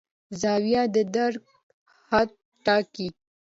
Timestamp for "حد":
2.09-2.29